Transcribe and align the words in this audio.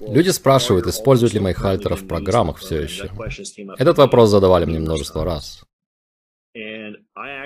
Люди 0.00 0.30
спрашивают, 0.30 0.86
используют 0.86 1.34
ли 1.34 1.40
мои 1.40 1.52
хальтеры 1.52 1.96
в 1.96 2.06
программах 2.06 2.58
все 2.58 2.82
еще. 2.82 3.10
Этот 3.78 3.98
вопрос 3.98 4.30
задавали 4.30 4.64
мне 4.64 4.78
множество 4.78 5.24
раз. 5.24 5.62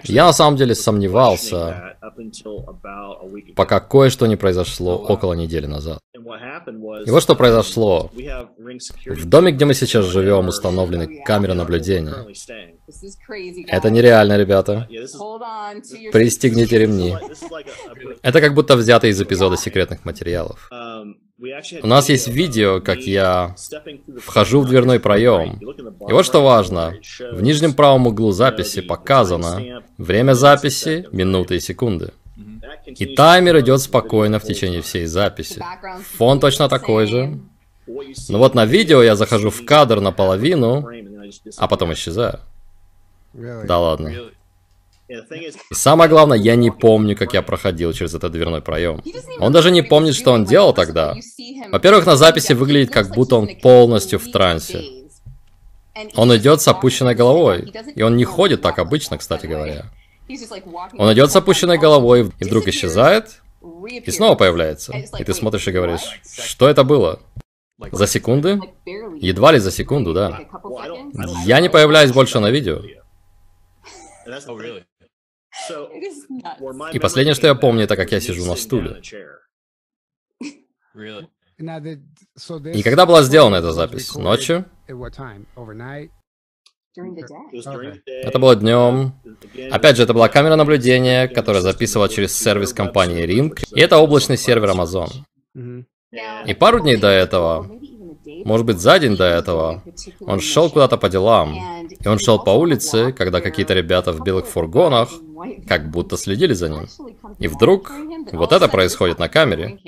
Я 0.05 0.27
на 0.27 0.33
самом 0.33 0.57
деле 0.57 0.75
сомневался, 0.75 1.97
пока 3.57 3.81
кое-что 3.81 4.27
не 4.27 4.37
произошло 4.37 4.97
около 4.97 5.35
недели 5.35 5.67
назад. 5.67 5.99
И 6.15 7.11
вот 7.11 7.23
что 7.23 7.35
произошло. 7.35 8.11
В 8.13 9.29
доме, 9.29 9.53
где 9.53 9.65
мы 9.65 9.75
сейчас 9.75 10.07
живем, 10.07 10.49
установлены 10.49 11.23
камеры 11.25 11.55
наблюдения. 11.55 12.25
Это 13.69 13.91
нереально, 13.91 14.37
ребята. 14.37 14.89
Пристегните 16.13 16.79
ремни. 16.79 17.17
Это 18.23 18.41
как 18.41 18.55
будто 18.55 18.77
взято 18.77 19.09
из 19.09 19.21
эпизода 19.21 19.57
секретных 19.57 20.05
материалов. 20.05 20.71
У 21.83 21.87
нас 21.87 22.09
есть 22.11 22.29
видео, 22.29 22.81
как 22.81 23.01
я 23.01 23.55
вхожу 24.19 24.61
в 24.61 24.69
дверной 24.69 25.01
проем. 25.01 25.59
И 26.09 26.13
вот 26.13 26.27
что 26.27 26.43
важно. 26.43 26.95
В 27.33 27.43
нижнем 27.43 27.73
правом 27.73 28.07
углу 28.07 28.31
записи 28.33 28.83
показано 28.83 29.83
время 29.97 30.35
записи, 30.35 31.07
минуты 31.13 31.57
и 31.57 31.61
секунды. 31.61 32.13
И 32.87 33.15
таймер 33.15 33.61
идет 33.61 33.81
спокойно 33.81 34.39
в 34.39 34.45
течение 34.45 34.83
всей 34.83 35.07
записи. 35.07 35.63
Фон 36.19 36.41
точно 36.41 36.69
такой 36.69 37.07
же. 37.07 37.39
Но 38.29 38.39
вот 38.39 38.55
на 38.55 38.67
видео 38.67 39.03
я 39.03 39.17
захожу 39.17 39.51
в 39.51 39.65
кадр 39.65 40.01
наполовину, 40.01 40.87
а 41.57 41.69
потом 41.69 41.93
исчезаю. 41.95 42.41
Да 43.33 43.79
ладно. 43.79 44.13
Самое 45.73 46.09
главное, 46.09 46.39
я 46.39 46.57
не 46.57 46.71
помню, 46.71 47.17
как 47.17 47.35
я 47.35 47.43
проходил 47.43 47.93
через 47.93 48.15
этот 48.15 48.33
дверной 48.33 48.63
проем. 48.63 49.03
Он 49.39 49.53
даже 49.53 49.71
не 49.71 49.83
помнит, 49.83 50.15
что 50.15 50.33
он 50.33 50.45
делал 50.45 50.73
тогда. 50.73 51.17
Во-первых, 51.71 52.07
на 52.07 52.17
записи 52.17 52.53
выглядит, 52.53 52.93
как 52.93 53.15
будто 53.15 53.37
он 53.37 53.49
полностью 53.61 54.19
в 54.19 54.31
трансе. 54.31 54.85
Он 56.15 56.35
идет 56.37 56.61
с 56.61 56.69
опущенной 56.69 57.15
головой. 57.15 57.73
И 57.95 58.03
он 58.03 58.17
не 58.17 58.25
ходит 58.25 58.63
так 58.63 58.79
обычно, 58.79 59.19
кстати 59.19 59.47
говоря. 59.47 59.91
Он 60.97 61.13
идет 61.13 61.31
с 61.31 61.37
опущенной 61.37 61.79
головой 61.79 62.31
и 62.39 62.45
вдруг 62.45 62.69
исчезает, 62.69 63.41
и 63.85 64.11
снова 64.11 64.37
появляется. 64.37 64.93
И 65.19 65.25
ты 65.25 65.35
смотришь 65.35 65.67
и 65.67 65.73
говоришь, 65.73 66.21
что 66.25 66.69
это 66.69 66.85
было? 66.85 67.21
За 67.93 68.07
секунды? 68.07 68.61
Едва 69.21 69.53
ли 69.53 69.59
за 69.59 69.71
секунду, 69.71 70.13
да. 70.13 70.41
Я 71.45 71.61
не 71.61 71.69
появляюсь 71.69 72.13
больше 72.13 72.39
на 72.39 72.51
видео. 72.51 72.81
И 76.93 76.99
последнее, 76.99 77.35
что 77.35 77.47
я 77.47 77.55
помню, 77.55 77.85
это 77.85 77.97
как 77.97 78.13
я 78.13 78.21
сижу 78.21 78.47
на 78.47 78.57
стуле. 78.57 79.01
И 82.75 82.83
когда 82.83 83.07
была 83.07 83.23
сделана 83.23 83.57
эта 83.57 83.73
запись? 83.73 84.15
Ночью? 84.15 84.65
Это 86.97 88.39
было 88.39 88.57
днем. 88.57 89.15
Опять 89.71 89.97
же, 89.97 90.03
это 90.03 90.13
была 90.13 90.29
камера 90.29 90.57
наблюдения, 90.57 91.29
которая 91.29 91.63
записывала 91.63 92.09
через 92.09 92.37
сервис 92.37 92.73
компании 92.73 93.25
Ring. 93.25 93.57
И 93.75 93.81
это 93.81 93.99
облачный 93.99 94.37
сервер 94.37 94.71
Amazon. 94.71 95.09
И 96.47 96.55
пару 96.55 96.81
дней 96.81 96.97
до 96.97 97.09
этого, 97.09 97.80
может 98.45 98.67
быть, 98.67 98.79
за 98.79 98.99
день 98.99 99.17
до 99.17 99.25
этого, 99.25 99.83
он 100.21 100.41
шел 100.41 100.71
куда-то 100.71 100.97
по 100.97 101.09
делам. 101.09 101.55
И 101.89 102.09
он 102.09 102.19
шел 102.19 102.43
по 102.43 102.51
улице, 102.51 103.13
когда 103.13 103.41
какие-то 103.41 103.75
ребята 103.75 104.13
в 104.13 104.23
белых 104.23 104.47
фургонах 104.47 105.09
как 105.69 105.91
будто 105.91 106.17
следили 106.17 106.55
за 106.55 106.69
ним. 106.69 106.87
И 107.39 107.49
вдруг 107.49 107.91
вот 108.33 108.53
это 108.53 108.69
происходит 108.69 109.19
на 109.19 109.29
камере. 109.29 109.79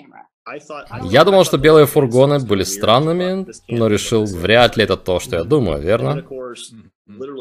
Я 1.05 1.25
думал, 1.25 1.45
что 1.45 1.57
белые 1.57 1.87
фургоны 1.87 2.41
были 2.41 2.65
странными, 2.65 3.47
но 3.69 3.87
решил, 3.87 4.25
вряд 4.25 4.77
ли 4.77 4.85
это 4.85 4.97
то, 4.97 5.21
что 5.21 5.37
я 5.37 5.45
думаю, 5.45 5.81
верно? 5.81 6.25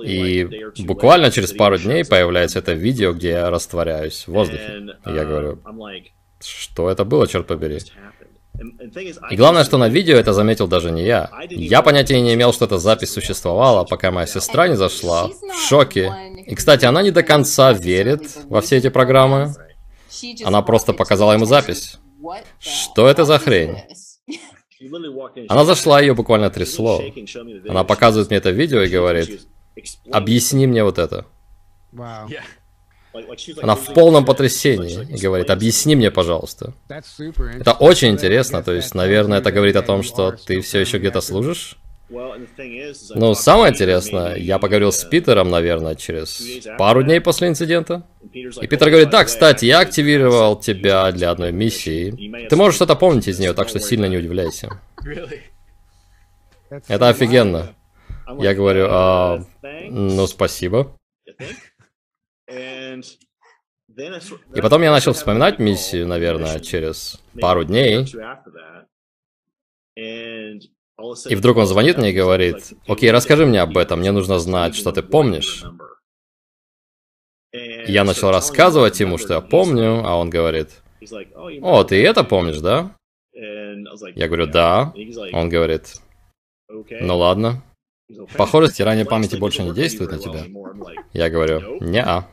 И 0.06 0.48
буквально 0.84 1.32
через 1.32 1.52
пару 1.54 1.78
дней 1.78 2.06
появляется 2.06 2.60
это 2.60 2.74
видео, 2.74 3.14
где 3.14 3.30
я 3.30 3.50
растворяюсь 3.50 4.28
в 4.28 4.32
воздухе. 4.32 4.98
И 5.06 5.12
я 5.12 5.26
говорю, 5.26 5.60
что 6.42 6.90
это 6.90 7.06
было, 7.06 7.28
черт 7.28 7.48
побери? 7.48 7.80
И 9.30 9.36
главное, 9.36 9.64
что 9.64 9.78
на 9.78 9.90
видео 9.90 10.18
это 10.18 10.34
заметил 10.34 10.68
даже 10.68 10.92
не 10.92 11.04
я. 11.04 11.30
Я 11.50 11.82
понятия 11.82 12.22
не 12.22 12.34
имел, 12.34 12.54
что 12.54 12.66
эта 12.66 12.78
запись 12.78 13.12
существовала, 13.12 13.84
пока 13.86 14.12
моя 14.12 14.28
сестра 14.28 14.68
не 14.68 14.76
зашла, 14.76 15.28
в 15.28 15.68
шоке. 15.68 16.14
И, 16.46 16.56
кстати, 16.56 16.86
она 16.86 17.02
не 17.02 17.12
до 17.12 17.24
конца 17.24 17.74
верит 17.74 18.24
во 18.50 18.62
все 18.62 18.78
эти 18.78 18.90
программы. 18.90 19.54
Она 20.44 20.62
просто 20.62 20.94
показала 20.94 21.34
ему 21.34 21.46
запись. 21.46 21.98
Что 22.60 23.08
это 23.08 23.26
за 23.26 23.40
хрень? 23.40 23.78
Она 25.48 25.66
зашла, 25.66 26.02
ее 26.02 26.14
буквально 26.14 26.50
трясло. 26.50 27.02
Она 27.68 27.84
показывает 27.84 28.30
мне 28.30 28.38
это 28.38 28.52
видео 28.52 28.82
и 28.82 28.90
говорит, 28.90 29.48
объясни 30.12 30.68
мне 30.68 30.84
вот 30.84 30.98
это. 31.00 31.26
Она 33.62 33.76
в 33.76 33.94
полном 33.94 34.26
потрясении 34.26 35.08
и 35.14 35.20
говорит, 35.22 35.50
объясни 35.50 35.96
мне, 35.96 36.12
пожалуйста. 36.12 36.74
Это 36.88 37.74
очень 37.74 38.10
интересно, 38.10 38.64
то 38.64 38.74
есть, 38.74 38.96
наверное, 38.96 39.40
это 39.40 39.52
говорит 39.52 39.76
о 39.76 39.82
том, 39.82 40.04
что 40.04 40.32
ты 40.32 40.62
все 40.62 40.80
еще 40.80 40.98
где-то 40.98 41.22
служишь? 41.22 41.78
Ну, 43.16 43.34
самое 43.36 43.72
интересное, 43.72 44.36
я 44.36 44.60
поговорил 44.60 44.92
с 44.92 45.04
Питером, 45.06 45.50
наверное, 45.50 45.96
через 45.96 46.42
пару 46.78 47.04
дней 47.04 47.22
после 47.22 47.48
инцидента. 47.48 48.04
И 48.34 48.68
Питер 48.68 48.90
говорит, 48.90 49.10
да, 49.10 49.24
кстати, 49.24 49.66
я 49.66 49.80
активировал 49.80 50.60
тебя 50.60 51.12
для 51.12 51.32
одной 51.32 51.52
миссии. 51.52 52.48
Ты 52.50 52.56
можешь 52.56 52.76
что-то 52.76 52.96
помнить 52.96 53.28
из 53.28 53.40
нее, 53.40 53.54
так 53.54 53.70
что 53.70 53.80
сильно 53.80 54.06
не 54.06 54.18
удивляйся. 54.18 54.82
Это 56.88 57.10
офигенно. 57.10 57.74
Я 58.40 58.54
говорю, 58.54 58.88
а, 58.90 59.46
ну 59.90 60.28
спасибо. 60.28 60.98
И 64.54 64.62
потом 64.62 64.82
я 64.82 64.92
начал 64.92 65.14
вспоминать 65.14 65.60
миссию, 65.60 66.08
наверное, 66.08 66.60
через 66.60 67.20
пару 67.40 67.64
дней. 67.64 68.06
И 69.96 71.36
вдруг 71.36 71.58
он 71.58 71.66
звонит 71.66 71.98
мне 71.98 72.12
и 72.12 72.16
говорит, 72.16 72.74
окей, 72.88 73.12
расскажи 73.12 73.46
мне 73.46 73.62
об 73.62 73.78
этом, 73.78 74.00
мне 74.00 74.12
нужно 74.12 74.40
знать, 74.40 74.76
что 74.76 74.92
ты 74.92 75.02
помнишь. 75.02 75.64
я 77.54 78.04
начал 78.04 78.32
рассказывать 78.32 79.00
ему, 79.00 79.18
что 79.18 79.34
я 79.34 79.42
помню, 79.42 80.06
а 80.06 80.16
он 80.16 80.30
говорит, 80.30 80.82
о, 81.62 81.84
ты 81.84 82.06
это 82.06 82.24
помнишь, 82.24 82.60
да? 82.60 82.96
Я 83.34 84.28
говорю, 84.28 84.48
да. 84.48 84.94
Он 85.34 85.50
говорит, 85.50 85.96
ну 86.70 87.18
ладно. 87.18 87.64
Похоже, 88.38 88.68
стирание 88.72 89.06
памяти 89.06 89.36
больше 89.38 89.64
не 89.64 89.74
действует 89.74 90.12
на 90.12 90.20
тебя. 90.20 90.46
Я 91.14 91.30
говорю, 91.30 91.80
не-а. 91.82 92.28